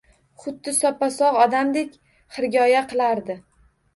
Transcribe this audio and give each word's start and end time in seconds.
Xuddi 0.43 0.71
soppa-sogʻ 0.77 1.37
odamdek 1.43 1.93
xirgoyi 2.37 2.83
qilardi. 2.95 3.37